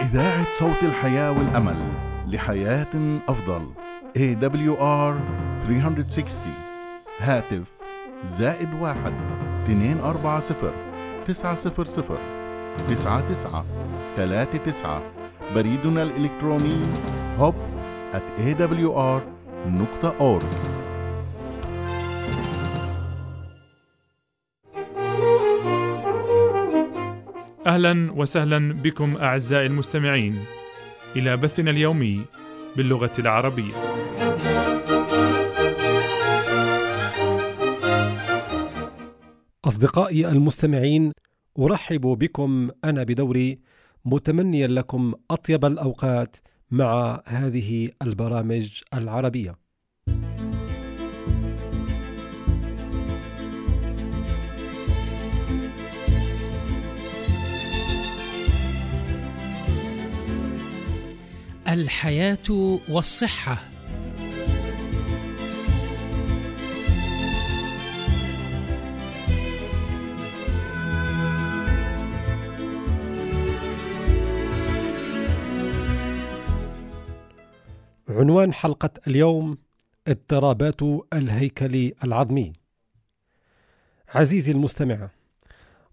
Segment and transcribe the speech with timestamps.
[0.00, 1.76] إذاعة صوت الحياة والأمل
[2.26, 3.66] لحياة أفضل.
[4.18, 5.14] AWR
[5.66, 6.52] 360
[7.20, 7.62] هاتف
[8.24, 9.14] زائد واحد
[9.64, 10.72] اثنين أربعة صفر
[11.24, 12.18] تسعة صفر صفر
[12.88, 13.64] تسعة تسعة
[14.16, 15.02] ثلاثة تسعة.
[15.54, 16.76] بريدنا الإلكتروني
[17.38, 17.54] hub
[18.14, 20.44] at awr.org
[27.66, 30.38] أهلا وسهلا بكم أعزائي المستمعين
[31.16, 32.24] إلى بثنا اليومي
[32.76, 33.74] باللغة العربية.
[39.64, 41.12] أصدقائي المستمعين
[41.58, 43.58] أرحب بكم أنا بدوري
[44.04, 46.36] متمنيا لكم أطيب الأوقات
[46.70, 49.63] مع هذه البرامج العربية.
[61.74, 63.62] الحياة والصحة
[78.08, 79.58] عنوان حلقة اليوم
[80.08, 82.52] اضطرابات الهيكل العظمي.
[84.08, 85.10] عزيزي المستمع،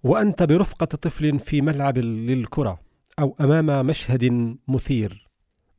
[0.03, 2.79] وأنت برفقة طفل في ملعب للكرة
[3.19, 5.30] أو أمام مشهد مثير،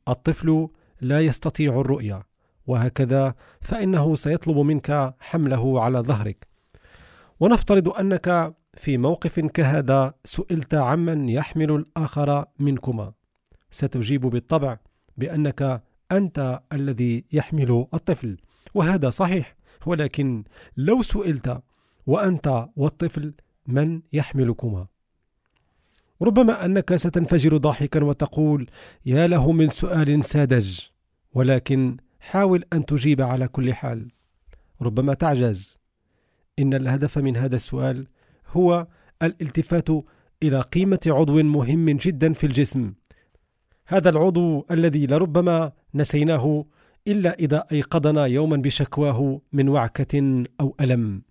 [0.07, 0.67] الطفل
[1.01, 2.23] لا يستطيع الرؤية،
[2.67, 6.47] وهكذا فإنه سيطلب منك حمله على ظهرك.
[7.39, 13.13] ونفترض أنك في موقف كهذا سئلت عمن يحمل الآخر منكما.
[13.71, 14.77] ستجيب بالطبع
[15.17, 18.37] بأنك أنت الذي يحمل الطفل
[18.73, 20.43] وهذا صحيح ولكن
[20.77, 21.63] لو سئلت
[22.05, 23.33] وأنت والطفل
[23.67, 24.87] من يحملكما
[26.23, 28.69] ربما أنك ستنفجر ضاحكا وتقول
[29.05, 30.79] يا له من سؤال ساذج
[31.33, 34.11] ولكن حاول أن تجيب على كل حال.
[34.81, 35.77] ربما تعجز.
[36.59, 38.07] إن الهدف من هذا السؤال
[38.47, 38.87] هو
[39.23, 39.89] الالتفات
[40.43, 42.93] إلى قيمة عضو مهم جدا في الجسم.
[43.87, 46.65] هذا العضو الذي لربما نسيناه
[47.07, 51.21] إلا إذا أيقظنا يوما بشكواه من وعكة أو ألم.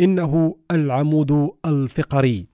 [0.00, 2.53] إنه العمود الفقري.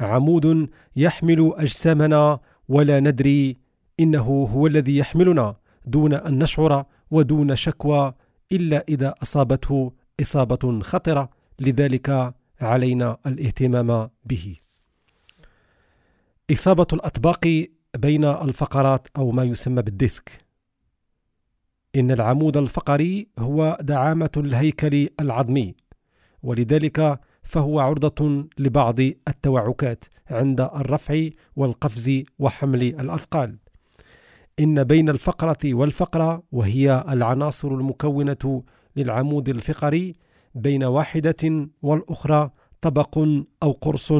[0.00, 3.56] عمود يحمل أجسامنا ولا ندري
[4.00, 8.14] إنه هو الذي يحملنا دون أن نشعر ودون شكوى
[8.52, 11.30] إلا إذا أصابته إصابة خطرة
[11.60, 14.56] لذلك علينا الاهتمام به.
[16.52, 20.46] إصابة الأطباق بين الفقرات أو ما يسمى بالديسك.
[21.96, 25.74] إن العمود الفقري هو دعامة الهيكل العظمي
[26.42, 33.58] ولذلك فهو عرضة لبعض التوعكات عند الرفع والقفز وحمل الأثقال.
[34.60, 38.62] إن بين الفقرة والفقرة وهي العناصر المكونة
[38.96, 40.14] للعمود الفقري
[40.54, 43.18] بين واحدة والأخرى طبق
[43.62, 44.12] أو قرص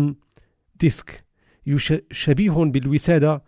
[0.81, 1.25] ديسك
[2.11, 3.43] شبيه بالوسادة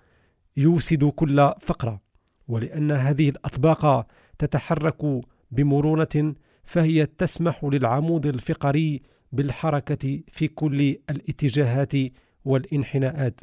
[0.56, 2.00] يوسد كل فقرة.
[2.48, 4.06] ولأن هذه الأطباق
[4.38, 6.34] تتحرك بمرونة
[6.64, 9.02] فهي تسمح للعمود الفقري
[9.32, 10.80] بالحركة في كل
[11.10, 11.92] الاتجاهات
[12.44, 13.40] والانحناءات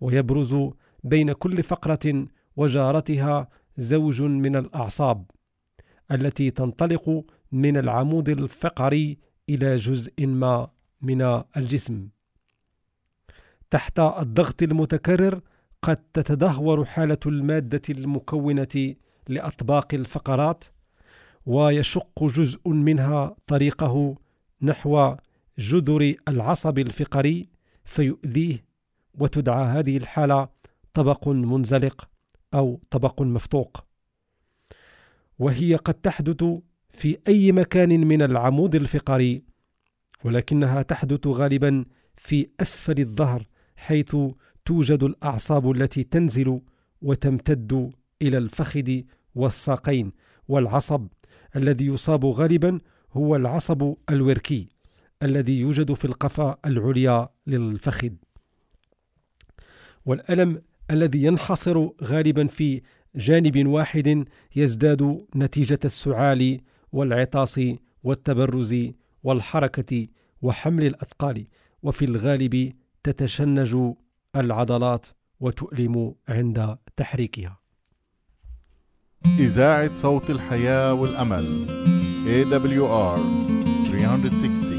[0.00, 0.56] ويبرز
[1.04, 2.26] بين كل فقرة
[2.56, 3.48] وجارتها
[3.78, 5.30] زوج من الأعصاب
[6.10, 9.18] التي تنطلق من العمود الفقري
[9.48, 10.70] إلى جزء ما
[11.02, 12.08] من الجسم.
[13.70, 15.40] تحت الضغط المتكرر
[15.82, 18.94] قد تتدهور حالة المادة المكونة
[19.28, 20.64] لأطباق الفقرات
[21.46, 24.16] ويشق جزء منها طريقه
[24.64, 25.16] نحو
[25.58, 27.48] جذر العصب الفقري
[27.84, 28.64] فيؤذيه
[29.14, 30.48] وتدعى هذه الحالة
[30.94, 32.08] طبق منزلق
[32.54, 33.84] أو طبق مفتوق.
[35.38, 36.44] وهي قد تحدث
[36.90, 39.42] في أي مكان من العمود الفقري
[40.24, 41.84] ولكنها تحدث غالبا
[42.16, 43.46] في أسفل الظهر
[43.76, 44.16] حيث
[44.64, 46.60] توجد الأعصاب التي تنزل
[47.02, 49.00] وتمتد إلى الفخذ
[49.34, 50.12] والساقين
[50.48, 51.06] والعصب
[51.56, 52.78] الذي يصاب غالبا
[53.14, 54.68] هو العصب الوركي
[55.22, 58.10] الذي يوجد في القفا العليا للفخذ.
[60.06, 62.82] والألم الذي ينحصر غالبا في
[63.16, 64.24] جانب واحد
[64.56, 66.60] يزداد نتيجة السعال
[66.92, 67.60] والعطاس
[68.02, 68.74] والتبرز
[69.22, 70.06] والحركة
[70.42, 71.46] وحمل الأثقال
[71.82, 72.72] وفي الغالب
[73.02, 73.76] تتشنج
[74.36, 75.06] العضلات
[75.40, 77.58] وتؤلم عند تحريكها.
[79.38, 81.66] إذاعة صوت الحياة والأمل.
[82.24, 83.20] AWR
[83.84, 84.78] 360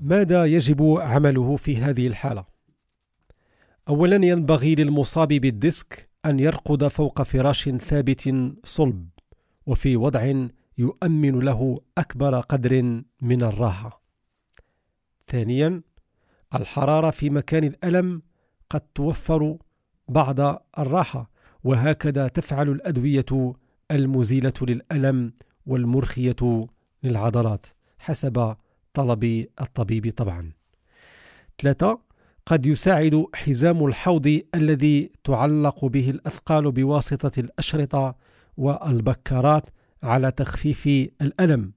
[0.00, 2.44] ماذا يجب عمله في هذه الحالة؟
[3.88, 8.34] أولا ينبغي للمصاب بالديسك أن يرقد فوق فراش ثابت
[8.64, 9.08] صلب
[9.66, 10.48] وفي وضع
[10.78, 14.02] يؤمن له أكبر قدر من الراحة.
[15.28, 15.82] ثانيا
[16.54, 18.22] الحرارة في مكان الألم
[18.70, 19.58] قد توفر
[20.08, 20.40] بعض
[20.78, 21.31] الراحة
[21.64, 23.54] وهكذا تفعل الأدوية
[23.90, 25.32] المزيلة للألم
[25.66, 26.66] والمرخية
[27.02, 27.66] للعضلات
[27.98, 28.56] حسب
[28.94, 30.52] طلب الطبيب طبعا.
[31.62, 31.98] ثلاثة
[32.46, 38.16] قد يساعد حزام الحوض الذي تعلق به الأثقال بواسطة الأشرطة
[38.56, 39.64] والبكرات
[40.02, 40.86] على تخفيف
[41.20, 41.72] الألم.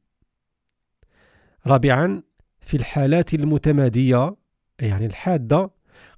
[1.67, 2.23] رابعا
[2.59, 4.35] في الحالات المتمادية
[4.81, 5.71] يعني الحادة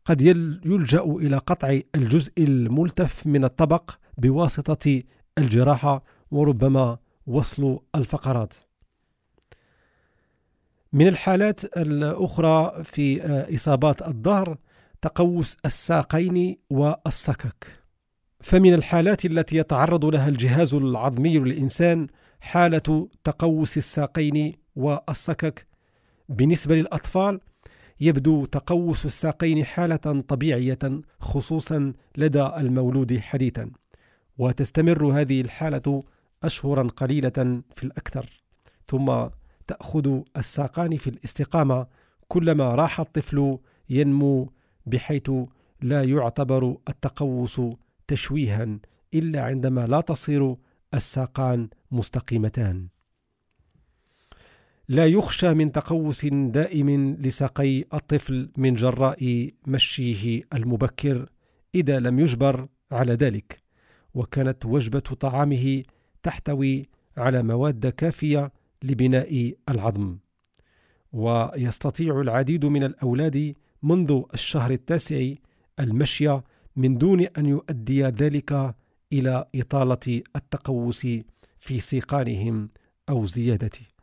[0.08, 5.04] قد يلجأ إلى قطع الجزء الملتف من الطبق بواسطة
[5.38, 8.54] الجراحة وربما وصل الفقرات.
[10.94, 13.22] من الحالات الأخرى في
[13.56, 14.58] إصابات الظهر
[15.02, 17.68] تقوس الساقين والسكك.
[18.40, 22.08] فمن الحالات التي يتعرض لها الجهاز العظمي للإنسان
[22.40, 25.68] حالة تقوس الساقين والسكك
[26.30, 27.40] بالنسبة للأطفال
[28.00, 33.72] يبدو تقوس الساقين حالة طبيعية خصوصا لدى المولود حديثا.
[34.38, 36.04] وتستمر هذه الحالة
[36.44, 38.44] أشهرا قليلة في الأكثر.
[38.88, 39.28] ثم
[39.68, 41.88] تأخذ الساقان في الاستقامة
[42.28, 43.58] كلما راح الطفل
[43.90, 44.52] ينمو
[44.86, 45.32] بحيث
[45.82, 47.62] لا يعتبر التقوس
[48.08, 48.80] تشويها
[49.14, 50.56] إلا عندما لا تصير
[50.94, 52.88] الساقان مستقيمتان.
[54.90, 61.30] لا يخشى من تقوس دائم لساقي الطفل من جراء مشيه المبكر
[61.76, 63.62] إذا لم يجبر على ذلك
[64.14, 65.84] وكانت وجبة طعامه
[66.24, 68.52] تحتوي على مواد كافية
[68.84, 70.18] لبناء العظم.
[71.14, 75.34] ويستطيع العديد من الأولاد منذ الشهر التاسع
[75.80, 76.40] المشي
[76.76, 78.76] من دون أن يؤدي ذلك
[79.14, 81.08] إلى إطالة التقوس
[81.60, 82.70] في سيقانهم
[83.10, 83.97] أو زيادته.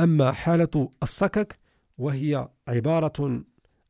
[0.00, 1.58] أما حالة الصكك
[1.98, 3.44] وهي عبارة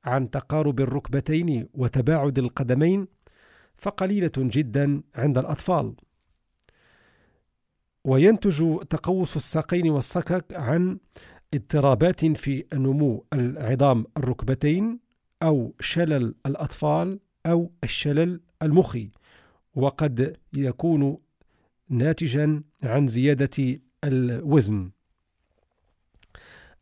[0.05, 3.07] عن تقارب الركبتين وتباعد القدمين
[3.77, 5.95] فقليلة جدا عند الأطفال.
[8.05, 10.99] وينتج تقوس الساقين والصكك عن
[11.55, 14.99] اضطرابات في نمو العظام الركبتين
[15.43, 19.11] أو شلل الأطفال أو الشلل المخي
[19.75, 21.19] وقد يكون
[21.89, 24.91] ناتجا عن زيادة الوزن.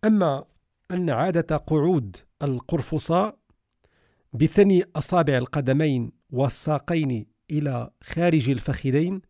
[0.05, 0.45] أما
[0.91, 3.39] أن عادة قعود القرفصاء
[4.33, 9.23] بثني أصابع القدمين والساقين إلى خارج الفخذين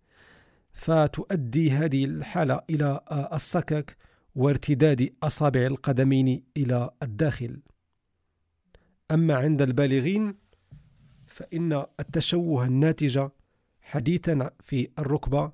[0.72, 3.00] فتؤدي هذه الحالة إلى
[3.32, 3.96] السكك
[4.34, 7.62] وارتداد أصابع القدمين إلى الداخل.
[9.10, 10.34] أما عند البالغين
[11.26, 13.28] فإن التشوه الناتج
[13.80, 15.52] حديثا في الركبة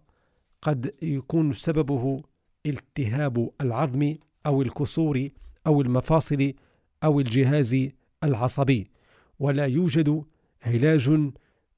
[0.63, 2.23] قد يكون سببه
[2.67, 5.28] التهاب العظم أو الكسور
[5.66, 6.52] أو المفاصل
[7.04, 7.88] أو الجهاز
[8.25, 8.90] العصبي.
[9.38, 10.25] ولا يوجد
[10.66, 11.31] علاج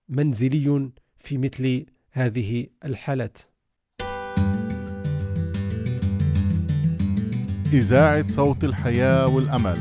[0.09, 3.39] منزلي في مثل هذه الحالات.
[7.73, 9.79] إذاعة صوت الحياة والأمل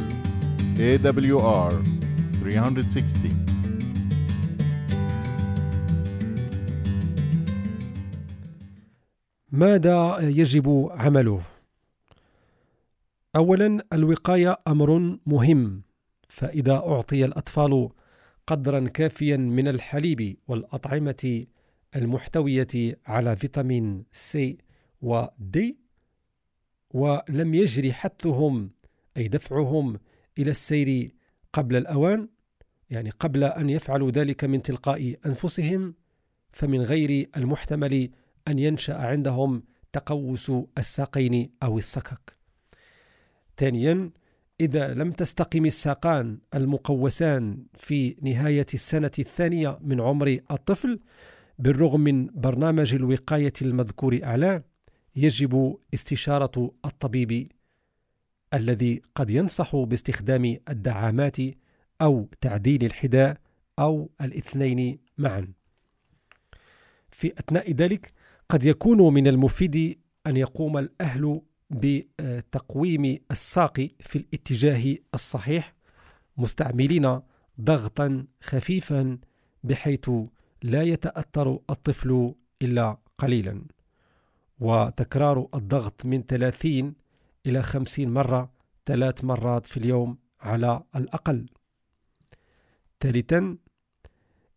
[0.77, 1.73] AWR
[2.43, 3.45] 360
[9.51, 11.56] ماذا يجب عمله؟
[13.37, 15.83] اولا الوقاية أمر مهم
[16.27, 17.89] فإذا أعطي الأطفال
[18.47, 21.45] قدرا كافيا من الحليب والأطعمة
[21.95, 24.57] المحتوية على فيتامين سي
[25.01, 25.77] ودي
[26.93, 28.71] ولم يجري حثهم
[29.17, 29.99] أي دفعهم
[30.39, 31.15] إلى السير
[31.53, 32.29] قبل الأوان
[32.89, 35.95] يعني قبل أن يفعلوا ذلك من تلقاء أنفسهم
[36.51, 38.09] فمن غير المحتمل
[38.47, 39.63] أن ينشأ عندهم
[39.93, 42.36] تقوس الساقين أو السكك.
[43.57, 44.11] ثانيا
[44.61, 50.99] إذا لم تستقم الساقان المقوسان في نهاية السنة الثانية من عمر الطفل
[51.59, 54.63] بالرغم من برنامج الوقاية المذكور أعلى
[55.15, 57.51] يجب استشارة الطبيب
[58.53, 61.37] الذي قد ينصح باستخدام الدعامات
[62.01, 63.37] أو تعديل الحذاء
[63.79, 65.47] أو الاثنين معا.
[67.09, 68.13] في أثناء ذلك
[68.49, 75.73] قد يكون من المفيد أن يقوم الأهل بتقويم الساق في الاتجاه الصحيح
[76.37, 77.19] مستعملين
[77.61, 79.17] ضغطا خفيفا
[79.63, 80.09] بحيث
[80.63, 83.65] لا يتأثر الطفل إلا قليلا.
[84.59, 86.95] وتكرار الضغط من 30
[87.45, 88.51] إلى 50 مرة
[88.85, 91.49] ثلاث مرات في اليوم على الأقل.
[92.99, 93.57] ثالثا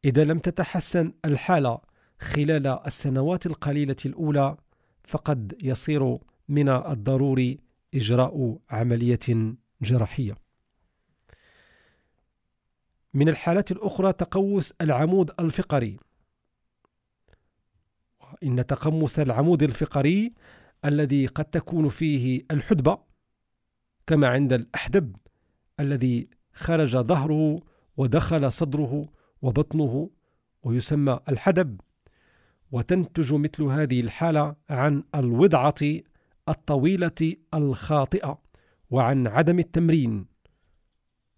[0.05, 1.81] إذا لم تتحسن الحالة
[2.21, 4.57] خلال السنوات القليلة الأولى
[5.05, 6.19] فقد يصير
[6.51, 7.59] من الضروري
[7.95, 10.35] إجراء عملية جراحية.
[13.15, 15.97] من الحالات الأخرى تقوس العمود الفقري.
[18.43, 20.33] إن تقمص العمود الفقري
[20.85, 22.99] الذي قد تكون فيه الحدبة
[24.07, 25.17] كما عند الأحدب
[25.81, 27.63] الذي خرج ظهره
[27.97, 29.09] ودخل صدره
[29.43, 30.11] وبطنه
[30.63, 31.81] ويسمى الحدب.
[32.73, 35.75] وتنتج مثل هذه الحالة عن الوضعة
[36.51, 38.43] الطويلة الخاطئة
[38.91, 40.27] وعن عدم التمرين.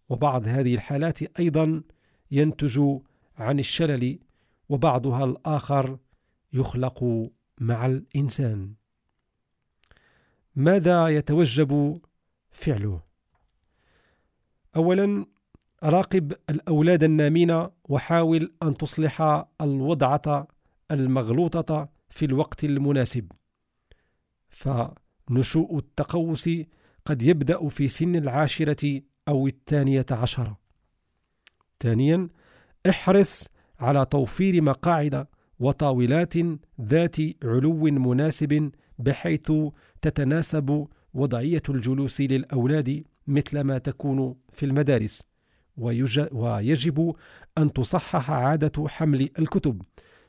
[0.09, 1.83] وبعض هذه الحالات أيضا
[2.31, 2.81] ينتج
[3.37, 4.19] عن الشلل
[4.69, 5.99] وبعضها الآخر
[6.53, 8.75] يخلق مع الإنسان.
[10.57, 12.01] ماذا يتوجب
[12.51, 13.01] فعله؟
[14.77, 15.27] اولا
[15.83, 20.49] راقب الأولاد النامين وحاول أن تصلح الوضعة
[20.91, 23.33] المغلوطة في الوقت المناسب.
[25.29, 26.51] فنشوء التقوس
[27.05, 30.59] قد يبدأ في سن العاشرة أو الثانية عشره
[31.81, 32.29] ثانيا
[32.89, 33.49] احرص
[33.81, 35.27] على توفير مقاعد
[35.59, 36.35] وطاولات
[36.81, 39.53] ذات علو مناسب بحيث
[40.03, 45.23] تتناسب وضعية الجلوس للأولاد مثل ما تكون في المدارس.
[46.33, 47.15] ويجب
[47.59, 49.83] أن تصحح عادة حمل الكتب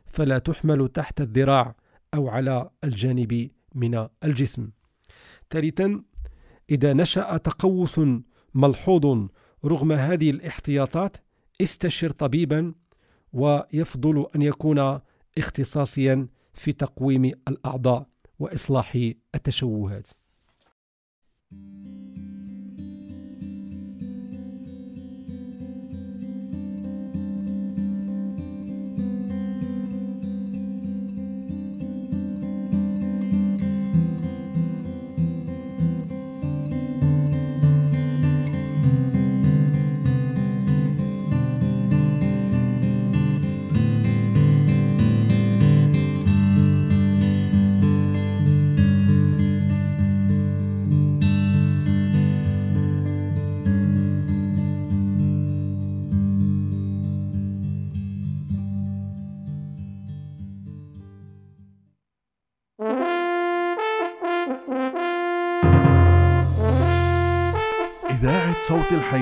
[0.06, 1.76] فلا تحمل تحت الذراع
[2.14, 4.70] أو على الجانب من الجسم.
[5.54, 6.04] ثالثا
[6.70, 8.02] إذا نشأ تقوس
[8.54, 9.28] ملحوظ
[9.66, 11.18] رغم هذه الاحتياطات
[11.62, 12.74] استشر طبيبا
[13.34, 15.00] ويفضل أن يكون
[15.38, 18.08] اختصاصيا في تقويم الأعضاء
[18.40, 20.10] وإصلاح التشوهات.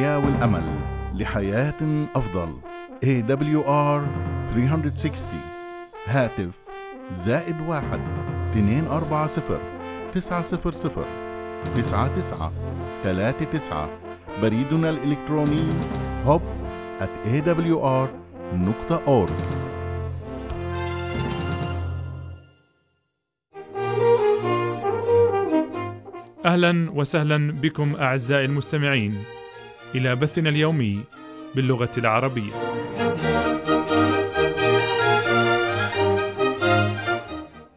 [0.01, 0.63] الحياة والأمل
[1.15, 2.53] لحياة أفضل.
[3.05, 4.01] AWR
[4.53, 5.39] 360
[6.07, 6.49] هاتف
[7.11, 7.99] زائد واحد
[8.51, 9.59] اثنين أربعة صفر
[10.11, 11.05] تسعة صفر صفر
[11.75, 12.51] تسعة تسعة
[13.03, 13.89] ثلاثة تسعة.
[14.41, 15.63] بريدنا الإلكتروني
[16.25, 16.41] hub
[17.01, 19.31] at awr.org
[26.45, 29.40] أهلا وسهلا بكم أعزائي المستمعين.
[29.95, 31.03] إلى بثنا اليومي
[31.55, 32.53] باللغة العربية.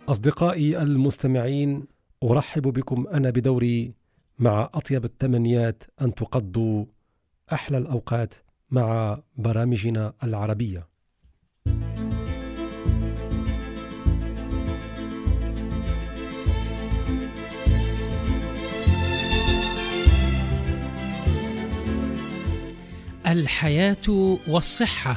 [0.09, 1.87] أصدقائي المستمعين
[2.23, 3.95] أرحب بكم أنا بدوري
[4.39, 6.85] مع أطيب التمنيات أن تقضوا
[7.53, 8.35] أحلى الأوقات
[8.71, 10.94] مع برامجنا العربية.
[23.27, 25.17] الحياة والصحة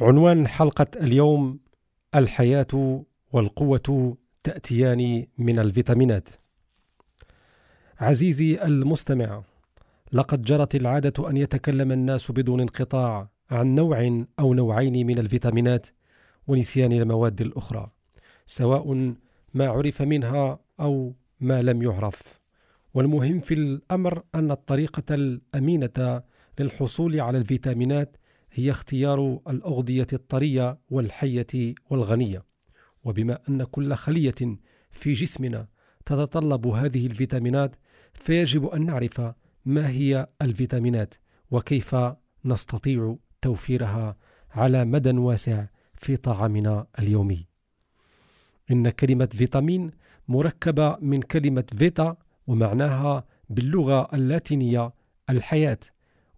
[0.00, 1.60] عنوان حلقة اليوم
[2.14, 6.28] الحياة والقوة تأتيان من الفيتامينات.
[8.00, 9.42] عزيزي المستمع،
[10.12, 15.86] لقد جرت العادة أن يتكلم الناس بدون انقطاع عن نوع أو نوعين من الفيتامينات
[16.46, 17.90] ونسيان المواد الأخرى
[18.46, 19.14] سواء
[19.54, 22.40] ما عرف منها أو ما لم يعرف.
[22.94, 26.22] والمهم في الأمر أن الطريقة الأمينة
[26.60, 28.16] للحصول على الفيتامينات
[28.52, 32.44] هي اختيار الأغذية الطرية والحية والغنية.
[33.04, 34.58] وبما أن كل خلية
[34.90, 35.68] في جسمنا
[36.06, 37.76] تتطلب هذه الفيتامينات
[38.12, 39.20] فيجب أن نعرف
[39.64, 41.14] ما هي الفيتامينات
[41.50, 41.96] وكيف
[42.44, 44.16] نستطيع توفيرها
[44.50, 47.46] على مدى واسع في طعامنا اليومي.
[48.70, 49.90] إن كلمة فيتامين
[50.28, 52.16] مركبة من كلمة فيتا
[52.46, 54.92] ومعناها باللغة اللاتينية
[55.30, 55.78] الحياة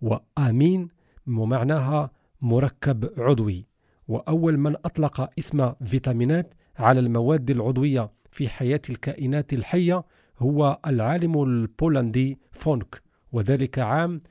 [0.01, 0.89] وآمين
[1.27, 3.67] ومعناها مركب عضوي
[4.09, 10.05] وأول من أطلق اسم فيتامينات على المواد العضوية في حياة الكائنات الحية
[10.39, 13.03] هو العالم البولندي فونك
[13.35, 14.23] وذلك عام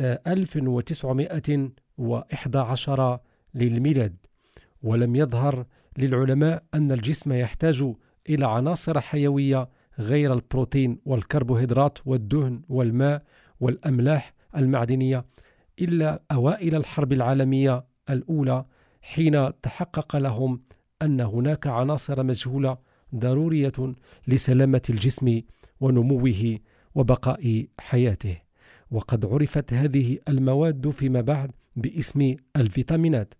[0.00, 3.20] 1911 آه،
[3.54, 4.16] للميلاد.
[4.82, 5.66] ولم يظهر
[5.98, 7.92] للعلماء أن الجسم يحتاج
[8.28, 9.68] إلى عناصر حيوية
[9.98, 13.22] غير البروتين والكربوهيدرات والدهن والماء
[13.60, 15.24] والأملاح المعدنية
[15.80, 18.64] إلا أوائل الحرب العالمية الأولى
[19.02, 20.62] حين تحقق لهم
[21.02, 22.78] أن هناك عناصر مجهولة
[23.14, 23.72] ضرورية
[24.28, 25.40] لسلامة الجسم
[25.80, 26.58] ونموه
[26.94, 28.36] وبقاء حياته.
[28.90, 33.34] وقد عرفت هذه المواد فيما بعد باسم الفيتامينات.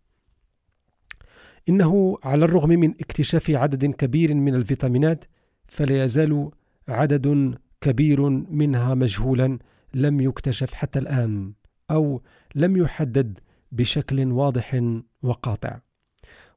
[1.68, 5.24] إنه على الرغم من اكتشاف عدد كبير من الفيتامينات
[5.68, 6.50] فلا يزال
[6.88, 9.58] عدد كبير منها مجهولا
[9.94, 11.52] لم يكتشف حتى الآن
[11.90, 12.22] أو
[12.54, 13.38] لم يحدد
[13.72, 14.82] بشكل واضح
[15.22, 15.80] وقاطع.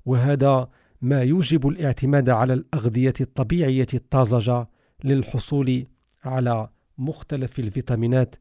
[0.06, 0.70] وهذا
[1.02, 4.68] ما يوجب الاعتماد على الأغذية الطبيعية الطازجة
[5.04, 5.86] للحصول
[6.24, 8.36] على مختلف الفيتامينات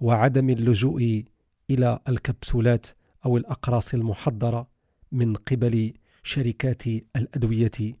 [0.00, 1.24] وعدم اللجوء
[1.70, 2.86] إلى الكبسولات
[3.26, 4.68] أو الأقراص المحضرة
[5.12, 6.86] من قبل شركات
[7.16, 7.96] الأدوية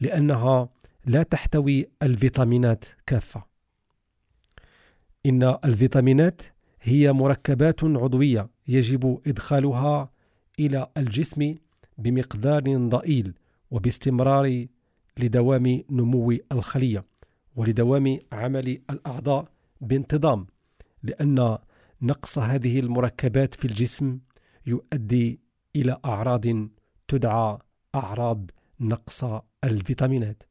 [0.00, 0.68] لأنها
[1.06, 3.44] لا تحتوي الفيتامينات كافة.
[5.26, 6.42] إن الفيتامينات
[6.82, 10.10] هي مركبات عضوية يجب إدخالها
[10.58, 11.54] إلى الجسم
[11.98, 13.34] بمقدار ضئيل
[13.70, 14.66] وباستمرار
[15.18, 17.04] لدوام نمو الخلية
[17.58, 20.46] ولدوام عمل الأعضاء بانتظام
[21.02, 21.58] لأن
[22.02, 24.18] نقص هذه المركبات في الجسم
[24.66, 25.40] يؤدي
[25.76, 26.44] إلى أعراض
[27.08, 27.58] تدعى
[27.94, 28.50] أعراض
[28.80, 29.24] نقص
[29.64, 30.42] الفيتامينات.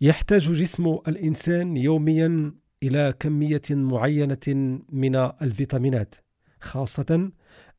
[0.00, 6.14] يحتاج جسم الإنسان يوميا إلى كمية معينة من الفيتامينات
[6.60, 7.30] خاصة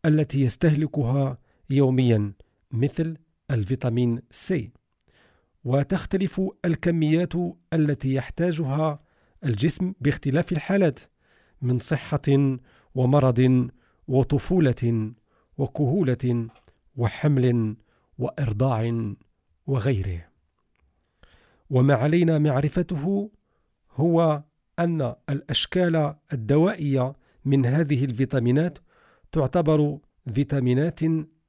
[0.05, 1.37] التي يستهلكها
[1.69, 2.33] يوميا
[2.71, 3.17] مثل
[3.51, 4.71] الفيتامين سي.
[5.63, 7.33] وتختلف الكميات
[7.73, 8.97] التي يحتاجها
[9.45, 10.99] الجسم باختلاف الحالات
[11.61, 12.57] من صحة
[12.95, 13.69] ومرض
[14.07, 15.11] وطفولة
[15.57, 16.47] وكهولة
[16.95, 17.77] وحمل
[18.17, 19.13] وإرضاع
[19.67, 20.25] وغيره.
[21.69, 23.31] وما علينا معرفته
[23.91, 24.43] هو
[24.79, 27.13] أن الأشكال الدوائية
[27.45, 28.79] من هذه الفيتامينات
[29.31, 29.97] تعتبر
[30.33, 30.99] فيتامينات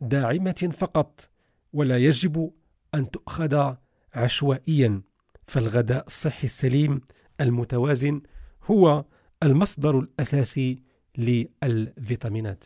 [0.01, 1.31] داعمة فقط
[1.73, 2.53] ولا يجب
[2.94, 3.75] أن تؤخذ
[4.14, 5.03] عشوائيا
[5.46, 7.01] فالغذاء الصحي السليم
[7.40, 8.20] المتوازن
[8.64, 9.05] هو
[9.42, 10.83] المصدر الأساسي
[11.18, 12.64] للفيتامينات.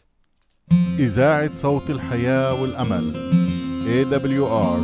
[0.99, 3.13] إذاعة صوت الحياة والأمل
[3.85, 4.81] AWR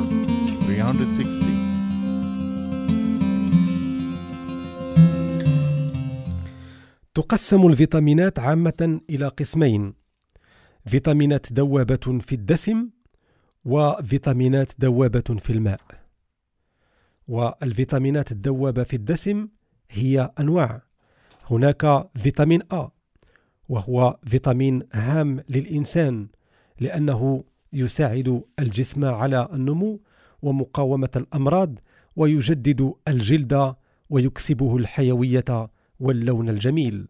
[0.66, 1.60] 360
[7.14, 9.94] تقسم الفيتامينات عامة إلى قسمين
[10.86, 12.88] فيتامينات دوابة في الدسم
[13.64, 15.99] وفيتامينات دوابة في الماء.
[17.30, 19.48] والفيتامينات الدوابة في الدسم
[19.90, 20.82] هي أنواع.
[21.50, 22.88] هناك فيتامين A
[23.68, 26.28] وهو فيتامين هام للإنسان
[26.80, 30.00] لأنه يساعد الجسم على النمو
[30.42, 31.78] ومقاومة الأمراض
[32.16, 33.74] ويجدد الجلد
[34.10, 37.08] ويكسبه الحيوية واللون الجميل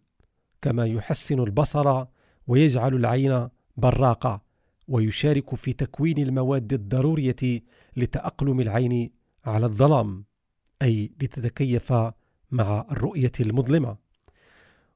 [0.63, 2.05] كما يحسن البصر
[2.47, 4.43] ويجعل العين براقة
[4.89, 7.63] ويشارك في تكوين المواد الضرورية
[7.97, 10.25] لتأقلم العين على الظلام
[10.83, 11.93] أي لتتكيف
[12.51, 13.97] مع الرؤية المظلمة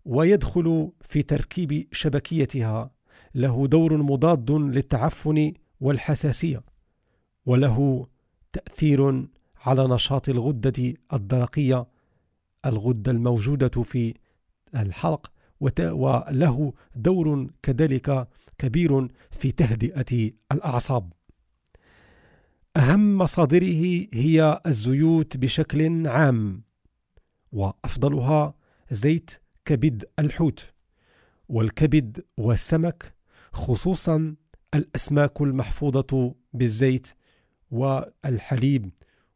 [0.05, 2.91] ويدخل في تركيب شبكيتها
[3.35, 6.63] له دور مضاد للتعفن والحساسية
[7.47, 8.07] وله
[8.53, 11.87] تأثير على نشاط الغدة الدرقية
[12.67, 14.15] الغدة الموجودة في
[14.75, 18.29] الحلق وله دور كذلك
[18.59, 21.13] كبير في تهدئة الأعصاب.
[22.77, 26.63] أهم مصادره هي الزيوت بشكل عام،
[27.53, 28.55] وأفضلها
[28.91, 29.31] زيت
[29.65, 30.73] كبد الحوت،
[31.49, 33.15] والكبد والسمك
[33.53, 34.37] خصوصا
[34.75, 37.09] الأسماك المحفوظة بالزيت
[37.71, 38.91] والحليب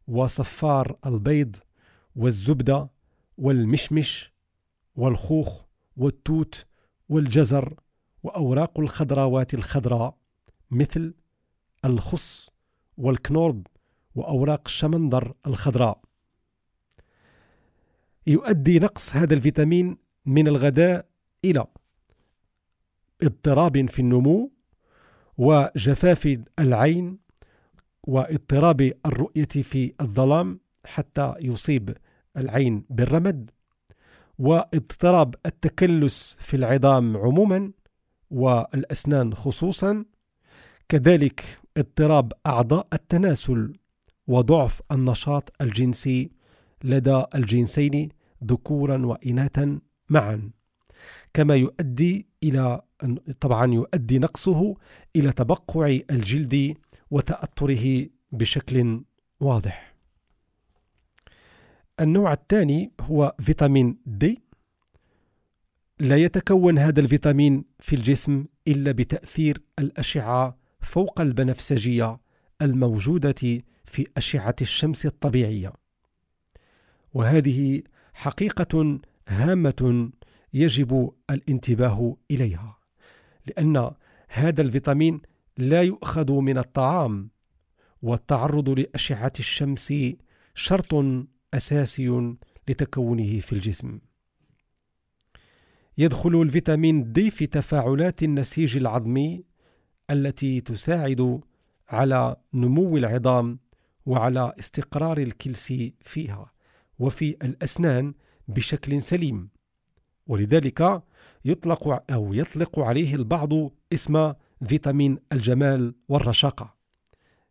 [0.07, 1.55] وصفار البيض
[2.15, 2.89] والزبدة
[3.37, 4.33] والمشمش
[4.95, 5.61] والخوخ
[5.97, 6.65] والتوت
[7.09, 7.79] والجزر
[8.23, 10.17] وأوراق الخضروات الخضراء
[10.71, 11.13] مثل
[11.85, 12.49] الخص
[12.99, 13.67] والكنورد
[14.15, 16.01] وأوراق الشمندر الخضراء.
[18.27, 21.05] يؤدي نقص هذا الفيتامين من الغداء
[21.45, 21.65] إلى
[23.23, 24.51] اضطراب في النمو
[25.37, 27.19] وجفاف العين
[28.03, 31.97] واضطراب الرؤية في الظلام حتى يصيب
[32.37, 33.51] العين بالرمد
[34.39, 37.71] واضطراب التكلس في العظام عموما
[38.31, 40.05] والأسنان خصوصا.
[40.89, 43.73] كذلك اضطراب أعضاء التناسل
[44.27, 46.31] وضعف النشاط الجنسي
[46.83, 48.09] لدى الجنسين
[48.43, 50.51] ذكورا وإناثا معا.
[51.33, 52.81] كما يؤدي إلى
[53.39, 54.75] طبعا يؤدي نقصه
[55.15, 56.77] إلى تبقع الجلد
[57.11, 59.01] وتأثره بشكل
[59.39, 59.95] واضح.
[61.99, 64.41] النوع الثاني هو فيتامين دي.
[65.99, 72.19] لا يتكون هذا الفيتامين في الجسم إلا بتأثير الأشعة فوق البنفسجية
[72.61, 75.73] الموجودة في أشعة الشمس الطبيعية.
[77.13, 77.81] وهذه
[78.13, 80.11] حقيقة هامة
[80.53, 82.77] يجب الانتباه إليها
[83.47, 83.91] لأن
[84.29, 85.21] هذا الفيتامين
[85.57, 87.29] لا يؤخذ من الطعام
[88.01, 89.93] والتعرض لأشعة الشمس
[90.55, 90.93] شرط
[91.53, 92.35] أساسي
[92.67, 93.99] لتكونه في الجسم.
[95.97, 99.43] يدخل الفيتامين دي في تفاعلات النسيج العظمي
[100.11, 101.41] التي تساعد
[101.89, 103.59] على نمو العظام
[104.05, 106.51] وعلى استقرار الكلس فيها
[106.99, 108.13] وفي الأسنان
[108.47, 109.49] بشكل سليم.
[110.27, 111.03] ولذلك
[111.45, 113.49] يطلق أو يطلق عليه البعض
[113.93, 114.33] اسم
[114.67, 116.75] فيتامين الجمال والرشاقة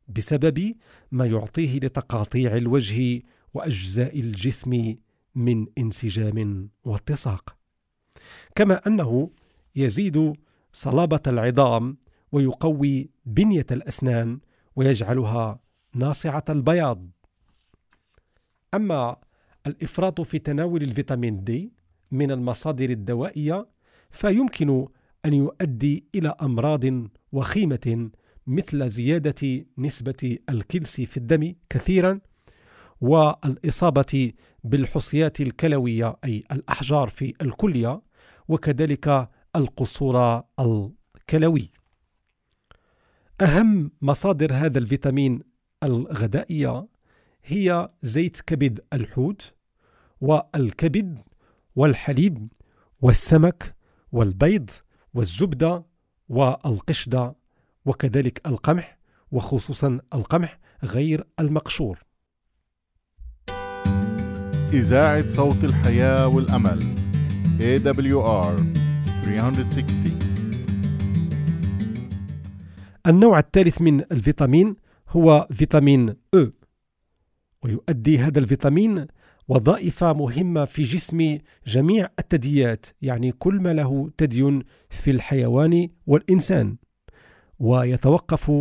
[0.09, 0.75] بسبب
[1.13, 3.23] ما يعطيه لتقاطيع الوجه
[3.55, 4.97] وأجزاء الجسم
[5.35, 7.57] من انسجام واتساق.
[8.55, 9.31] كما أنه
[9.77, 10.33] يزيد
[10.73, 11.97] صلابة العظام
[12.33, 14.41] ويقوي بنية الأسنان
[14.77, 15.61] ويجعلها
[15.95, 17.07] ناصعة البياض.
[18.75, 19.17] أما
[19.67, 21.73] الإفراط في تناول الفيتامين دي
[22.11, 23.69] من المصادر الدوائية
[24.11, 24.89] فيمكن
[25.25, 26.85] أن يؤدي إلى أمراض
[27.33, 28.11] وخيمة
[28.47, 32.21] مثل زيادة نسبة الكلس في الدم كثيرا
[33.01, 34.33] والإصابة
[34.65, 38.03] بالحصيات الكلوية أي الأحجار في الكلية
[38.49, 41.71] وكذلك القصور الكلوي.
[43.41, 45.41] أهم مصادر هذا الفيتامين
[45.83, 46.87] الغذائية
[47.45, 49.53] هي زيت كبد الحوت
[50.21, 51.19] والكبد
[51.77, 52.49] والحليب
[53.01, 53.77] والسمك
[54.13, 54.71] والبيض
[55.15, 55.85] والزبدة
[56.29, 57.35] والقشدة
[57.85, 58.99] وكذلك القمح
[59.31, 61.99] وخصوصا القمح غير المقشور.
[64.73, 66.81] إذاعة صوت الحياة والأمل
[67.61, 68.61] AWR
[69.25, 70.18] 360
[73.07, 74.77] النوع الثالث من الفيتامين
[75.09, 76.51] هو فيتامين أو
[77.65, 79.07] ويؤدي هذا الفيتامين
[79.49, 86.77] وظائف مهمة في جسم جميع الثدييات يعني كل ما له ثدي في الحيوان والإنسان.
[87.59, 88.53] ويتوقف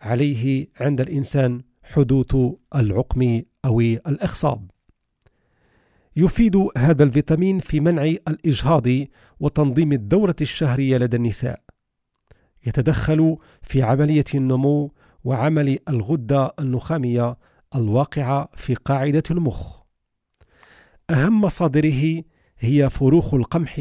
[0.00, 2.36] عليه عند الإنسان حدوث
[2.74, 4.70] العقم أو الإخصاب
[6.16, 8.86] يفيد هذا الفيتامين في منع الإجهاض
[9.40, 11.60] وتنظيم الدورة الشهرية لدى النساء.
[12.66, 14.92] يتدخل في عملية النمو
[15.24, 17.36] وعمل الغدة النخامية
[17.74, 19.80] الواقعة في قاعدة المخ.
[21.10, 22.22] أهم مصادره
[22.58, 23.78] هي فروخ القمح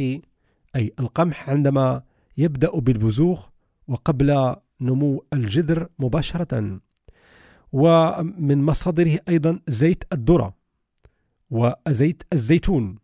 [0.76, 2.04] أي القمح عندما
[2.38, 3.46] يبدأ بالبزوغ
[3.88, 6.80] وقبل نمو الجذر مباشرة.
[7.72, 10.56] ومن مصادره أيضا زيت الذرة
[11.50, 13.04] وزيت الزيتون.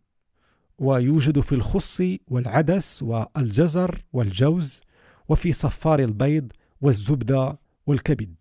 [0.79, 4.81] ويوجد في الخص والعدس والجزر والجوز
[5.29, 8.35] وفي صفار البيض والزبدة والكبد.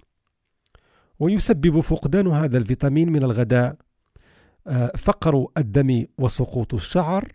[1.19, 3.77] ويسبب فقدان هذا الفيتامين من الغداء
[4.67, 7.33] آه، فقر الدم وسقوط الشعر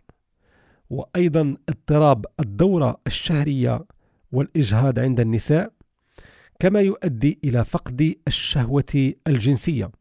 [0.89, 3.85] وأيضا اضطراب الدورة الشهرية
[4.31, 5.73] والإجهاض عند النساء
[6.59, 9.91] كما يؤدي إلى فقد الشهوة الجنسية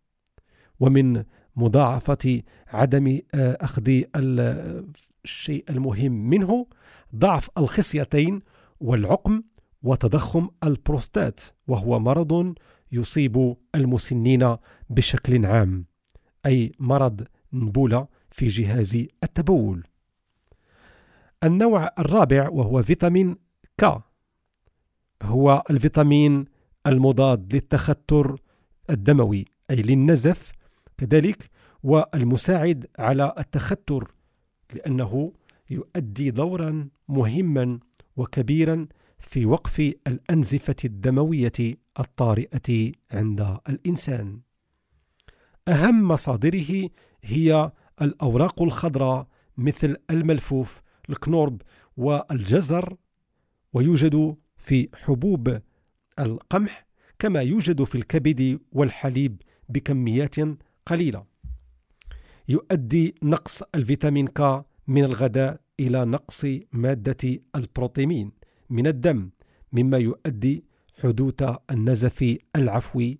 [0.80, 1.24] ومن
[1.56, 6.66] مضاعفة عدم آه، أخذ الشيء المهم منه
[7.16, 8.42] ضعف الخصيتين
[8.82, 9.42] والعقم
[9.82, 12.54] وتضخم البروستات وهو مرض
[12.92, 14.56] يصيب المسنين
[14.90, 15.86] بشكل عام
[16.46, 19.86] أي مرض نبولة في جهاز التبول.
[21.44, 23.36] النوع الرابع وهو فيتامين
[23.80, 24.02] ك
[25.22, 26.44] هو الفيتامين
[26.86, 28.40] المضاد للتختر
[28.90, 30.52] الدموي أي للنزف
[30.98, 31.50] كذلك
[31.82, 34.14] والمساعد على التختر
[34.72, 35.32] لأنه
[35.70, 37.78] يؤدي دورا مهما
[38.16, 38.86] وكبيرا
[39.18, 41.52] في وقف الأنزفة الدموية
[42.00, 44.40] الطارئة عند الإنسان.
[45.68, 46.90] أهم مصادره
[47.22, 47.72] هي
[48.02, 51.62] الأوراق الخضراء مثل الملفوف، الكنورب
[51.96, 52.96] والجزر،
[53.72, 55.60] ويوجد في حبوب
[56.18, 56.86] القمح
[57.18, 60.36] كما يوجد في الكبد والحليب بكميات
[60.86, 61.24] قليلة.
[62.48, 68.32] يؤدي نقص الفيتامين ك من الغداء إلى نقص مادة البروتيمين
[68.70, 69.30] من الدم
[69.72, 70.64] مما يؤدي
[71.02, 73.18] حدوث النزف العفوي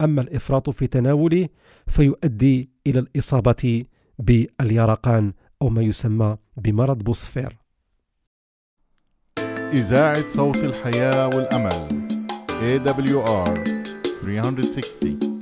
[0.00, 1.48] أما الإفراط في تناوله
[1.86, 3.84] فيؤدي إلى الإصابة
[4.18, 7.56] باليرقان أو ما يسمى بمرض بوسفير.
[9.72, 11.88] إذاعة صوت الحياة والأمل
[12.48, 13.48] AWR
[14.22, 15.37] 360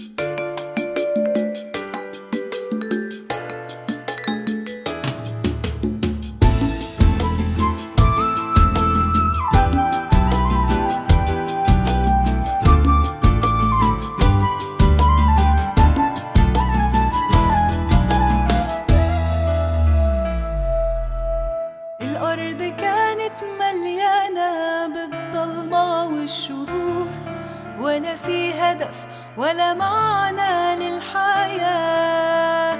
[26.26, 27.06] والشرور
[27.78, 32.78] ولا في هدف ولا معنى للحياة.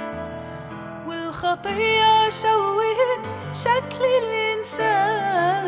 [1.07, 3.21] والخطية شوهت
[3.53, 5.67] شكل الإنسان.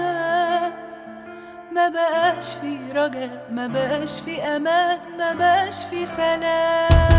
[1.72, 7.19] ما بقاش في رجاء ما بقاش في أمان ما بقاش في سلام.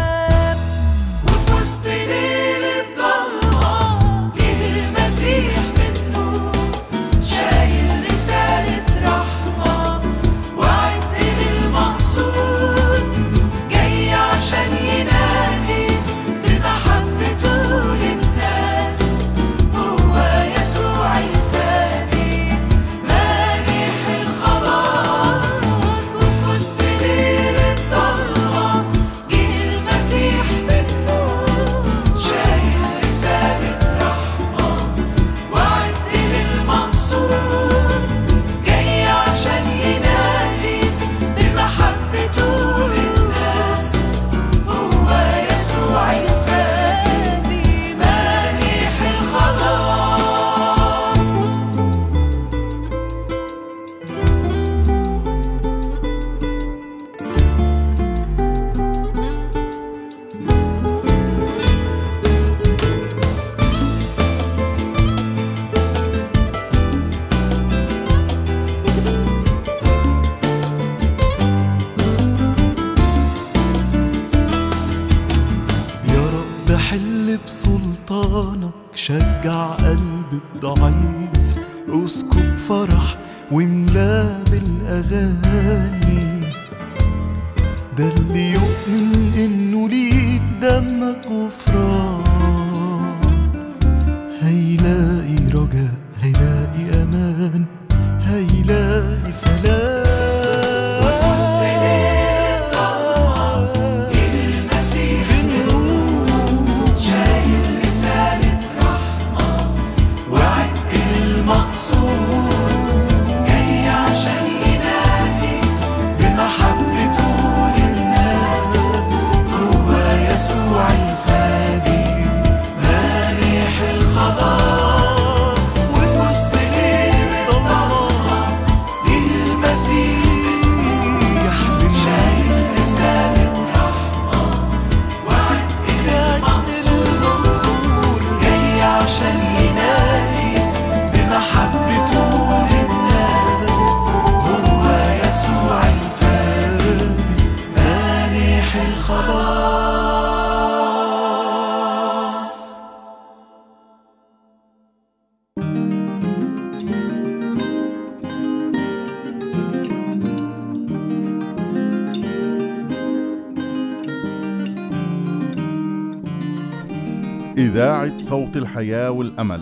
[167.70, 169.61] إذاعة صوت الحياة والأمل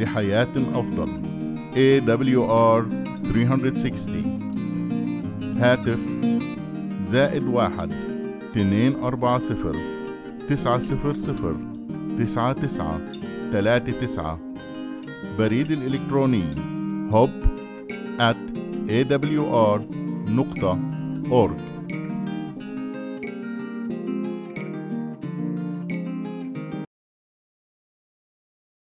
[0.00, 1.08] لحياة أفضل.
[1.74, 2.84] AWR
[3.24, 5.98] 360 هاتف
[7.02, 7.92] زائد واحد
[8.50, 9.76] اتنين أربعة صفر
[10.48, 11.56] تسعة صفر صفر
[12.18, 13.00] تسعة تسعة
[13.52, 14.38] تلاتة تسعة.
[15.38, 16.44] بريد الإلكتروني
[17.12, 17.30] hub
[18.18, 18.36] at
[18.88, 19.80] awr
[20.28, 20.78] نقطة
[21.30, 21.75] org.